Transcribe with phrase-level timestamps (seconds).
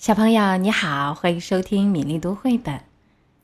[0.00, 2.80] 小朋友你好，欢迎收听米粒读绘本。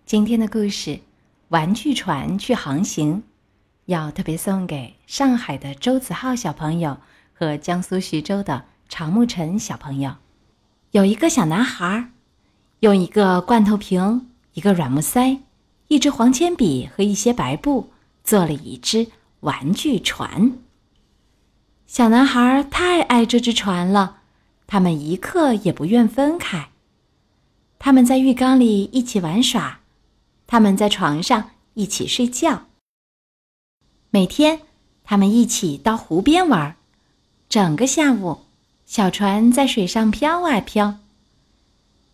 [0.06, 0.92] 今天的故事
[1.48, 3.16] 《玩具船去航行》，
[3.84, 6.96] 要特别送给上海的周子浩小朋友
[7.34, 10.14] 和江苏徐州的常沐晨小朋友。
[10.92, 12.10] 有一个小男孩，
[12.80, 15.42] 用一个罐头瓶、一个软木塞、
[15.88, 17.90] 一支黄铅笔和一些白布
[18.24, 19.08] 做了一只
[19.40, 20.52] 玩具船。
[21.86, 24.20] 小男孩太爱这只船了。
[24.66, 26.68] 他们一刻也不愿分开。
[27.78, 29.80] 他们在浴缸里一起玩耍，
[30.46, 32.64] 他们在床上一起睡觉。
[34.10, 34.60] 每天，
[35.04, 36.74] 他们一起到湖边玩，
[37.48, 38.40] 整个下午，
[38.86, 40.98] 小船在水上飘啊飘。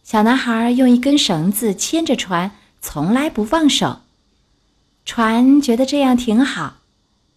[0.02, 4.01] 小男孩用一根绳子牵着船，从来不放手。
[5.05, 6.79] 船觉得这样挺好，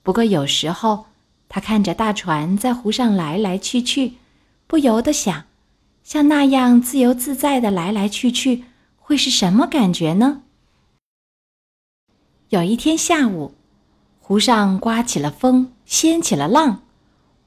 [0.02, 1.06] 不过有时候，
[1.48, 4.14] 他看着大船在湖上来来去去。
[4.68, 5.46] 不由得想，
[6.04, 8.66] 像那样自由自在的来来去去，
[8.98, 10.42] 会是什么感觉呢？
[12.50, 13.54] 有一天下午，
[14.20, 16.82] 湖上刮起了风，掀起了浪，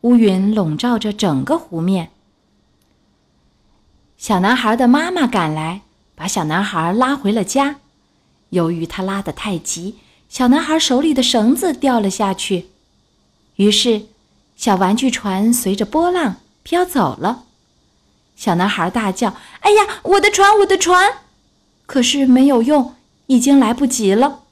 [0.03, 2.11] 乌云笼罩着整个湖面。
[4.17, 5.83] 小男孩的妈妈赶来，
[6.15, 7.77] 把小男孩拉回了家。
[8.51, 9.97] 由于他拉得太急，
[10.29, 12.67] 小男孩手里的绳子掉了下去，
[13.57, 14.07] 于是，
[14.57, 16.37] 小玩具船随着波浪。
[16.69, 17.45] 飘走了，
[18.37, 21.21] 小男孩大叫：“哎呀，我的船，我的船！”
[21.87, 22.95] 可是没有用，
[23.29, 24.43] 已经来不及了。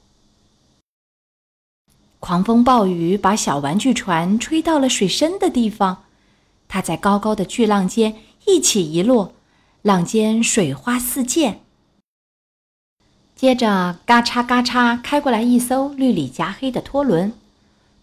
[2.19, 6.05] 狂风暴雨把小玩具船吹到了水深的地方，
[6.67, 8.15] 它在高高的巨浪间
[8.47, 9.33] 一起一落，
[9.83, 11.59] 浪尖水花四溅。
[13.35, 17.31] 接着，嘎嚓嘎嚓，开过来一艘绿里夹黑的拖轮，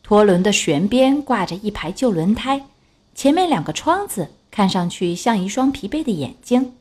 [0.05, 2.67] 拖轮的舷边挂着一排旧轮胎。
[3.15, 6.75] 前面两个窗子看上去像一双疲惫的眼睛。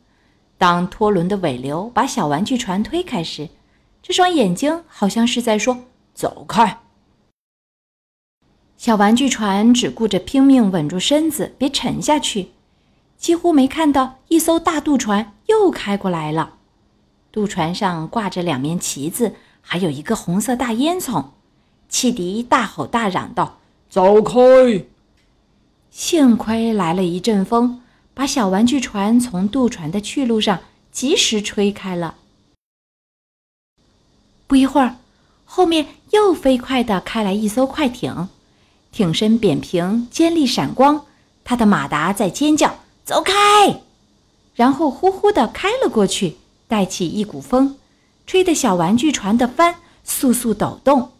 [0.57, 3.49] 当拖轮的尾流把小玩具船推开时，
[4.01, 6.79] 这双眼睛好像是在说：“走开！”
[8.77, 12.51] 小玩具船只顾着拼命稳住身子，别沉下去，
[13.17, 16.55] 几乎没看到一艘大渡船又开过来了。
[17.31, 21.25] 渡船上挂着两面旗子，还有一个红色大烟囱。
[21.89, 24.39] 汽笛大吼大嚷道：“走开！”
[25.93, 27.79] 幸亏来了一阵风，
[28.15, 30.59] 把小玩具船从渡船的去路上
[30.91, 32.15] 及时吹开了。
[34.47, 34.95] 不一会儿，
[35.45, 38.27] 后面又飞快地开来一艘快艇，
[38.91, 41.05] 艇身扁平，尖利闪光，
[41.43, 43.81] 它的马达在尖叫：“走开！”
[44.55, 46.37] 然后呼呼地开了过去，
[46.67, 47.77] 带起一股风，
[48.25, 51.11] 吹得小玩具船的帆簌簌抖动。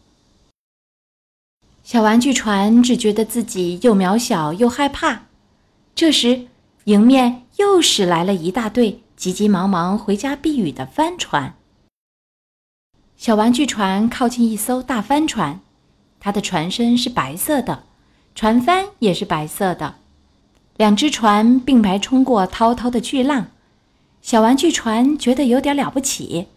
[1.83, 5.23] 小玩具船只觉得自己又渺小又害怕。
[5.93, 6.47] 这时，
[6.85, 11.55] 迎面又驶来了一大队急急忙忙回家避雨的帆船。
[13.17, 15.59] 小玩具船靠近一艘大帆船，
[16.21, 17.83] 它的船身是白色的，
[18.33, 19.95] 船帆也是白色的。
[20.77, 23.47] 两只船并排冲过滔滔的巨浪，
[24.21, 26.47] 小玩具船觉得有点了不起。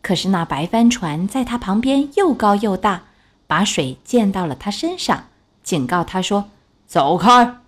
[0.00, 3.07] 可是那白帆船在它旁边又高又大。
[3.48, 5.30] 把水溅到了他身上，
[5.64, 6.50] 警告他说
[6.86, 7.58] ：“走开！”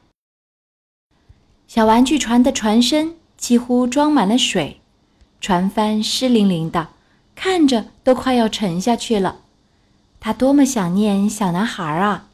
[1.66, 4.80] 小玩具船的船身几乎装满了水，
[5.40, 6.90] 船帆湿淋淋的，
[7.34, 9.40] 看着都快要沉下去了。
[10.20, 12.28] 他多么想念小男孩啊！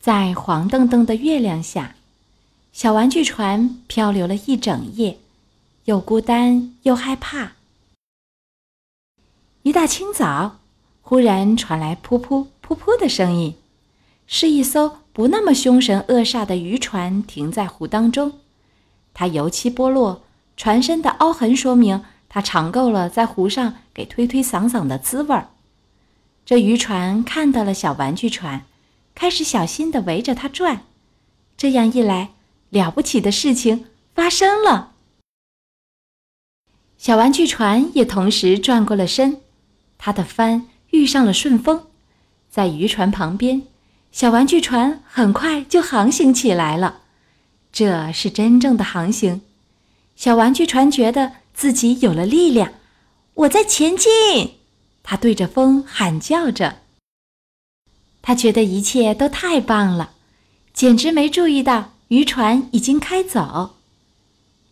[0.00, 1.96] 在黄澄澄的月亮下，
[2.72, 5.18] 小玩具船漂流了一整夜，
[5.84, 7.52] 又孤单又害怕。
[9.62, 10.60] 一大清早。
[11.08, 13.54] 忽然传来噗噗噗噗的声音，
[14.26, 18.40] 是一艘不那么凶神恶煞的渔船停在湖当中。
[19.14, 20.24] 它油漆剥落，
[20.56, 25.50] 船身的凹痕说明它尝够了在湖上给推推搡搡的滋味儿。
[26.44, 28.64] 这渔船看到了小玩具船，
[29.14, 30.86] 开始小心地围着它转。
[31.56, 32.32] 这样一来，
[32.70, 34.94] 了不起的事情发生了。
[36.98, 39.40] 小玩具船也同时转过了身，
[39.98, 40.66] 它的帆。
[40.90, 41.86] 遇上了顺风，
[42.48, 43.62] 在渔船旁边，
[44.12, 47.00] 小玩具船很快就航行起来了。
[47.72, 49.42] 这是真正的航行。
[50.14, 52.72] 小玩具船觉得自己有了力量，
[53.34, 54.54] 我在前进。
[55.02, 56.78] 他对着风喊叫着。
[58.22, 60.12] 他觉得一切都太棒了，
[60.72, 63.76] 简直没注意到渔船已经开走。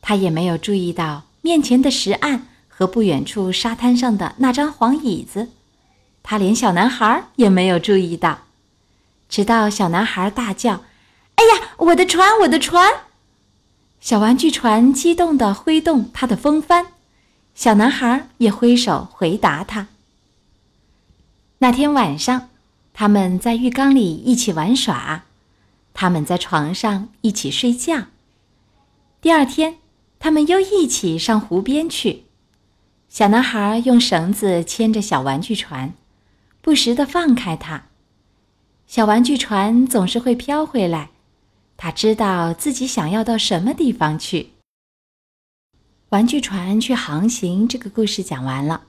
[0.01, 5.51] 他也没有注意到面前的石岸和不远处沙滩上的那张黄椅子。
[6.27, 8.39] 他连小男孩也没有注意到，
[9.29, 10.83] 直到小男孩大叫
[11.37, 12.91] ：“哎呀，我的船，我的船！”
[14.01, 16.87] 小玩具船激动地挥动它的风帆，
[17.55, 19.89] 小男孩也挥手回答他。
[21.59, 22.49] 那天晚上，
[22.95, 25.25] 他们在浴缸里一起玩耍，
[25.93, 28.05] 他们在床上一起睡觉。
[29.21, 29.77] 第二天，
[30.19, 32.25] 他们又一起上湖边去。
[33.11, 35.95] 小男孩用绳子牵着小玩具船，
[36.65, 37.89] 不时地放开它。
[38.87, 41.11] 小玩具船总是会飘回来。
[41.77, 44.53] 他知道自己想要到什么地方去。
[46.09, 48.85] 玩具船去航行这个故事讲完了，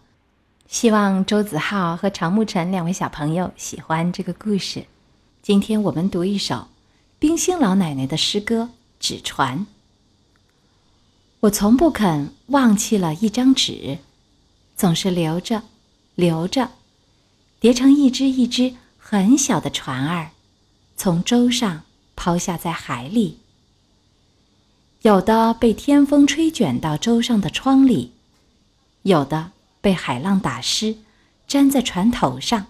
[0.69, 4.86] 希望周子浩和常沐晨两位小朋友喜欢这个故事。
[5.42, 6.69] 今天我们读一首
[7.19, 8.69] 冰心老奶奶的诗歌
[9.01, 9.60] 《纸船》。
[11.42, 13.98] 我从不肯忘记了一张纸，
[14.78, 15.63] 总是留着，
[16.13, 16.69] 留着，
[17.60, 20.31] 叠成一只一只很小的船儿，
[20.96, 21.84] 从舟上。
[22.18, 23.40] 抛下在海里，
[25.02, 28.13] 有的被天风吹卷到舟上的窗里，
[29.02, 30.96] 有的被海浪打湿，
[31.48, 32.68] 粘在船头上。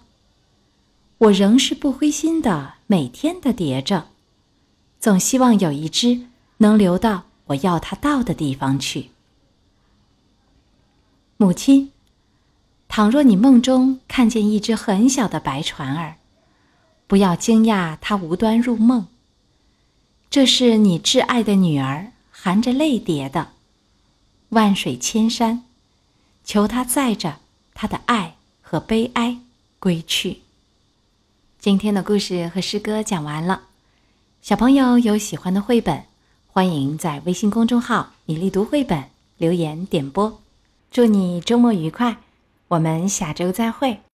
[1.20, 4.08] 我仍是不灰心的，每天的叠着，
[5.00, 6.26] 总希望有一只
[6.58, 9.12] 能流到我要它到的地方去。
[11.38, 11.92] 母亲，
[12.88, 16.16] 倘若你梦中看见一只很小的白船儿，
[17.08, 19.08] 不要惊讶它无端入梦。
[20.30, 23.50] 这是你挚爱的女儿含着泪叠的，
[24.50, 25.64] 万水千山，
[26.44, 27.38] 求他载着
[27.74, 29.40] 他的爱和悲哀
[29.80, 30.42] 归去。
[31.60, 33.64] 今天的故事和诗歌讲完了，
[34.42, 36.04] 小朋友有喜欢的绘本，
[36.48, 39.06] 欢迎在微信公众号“米粒读绘本”
[39.38, 40.42] 留言点播。
[40.92, 42.18] 祝你周末愉快，
[42.68, 44.00] 我们下周再会。